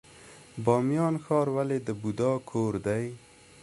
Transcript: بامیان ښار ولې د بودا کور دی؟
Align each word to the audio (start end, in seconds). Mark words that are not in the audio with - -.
بامیان 0.63 1.15
ښار 1.23 1.47
ولې 1.55 1.77
د 1.87 1.89
بودا 2.01 2.31
کور 2.49 2.73
دی؟ 2.85 3.05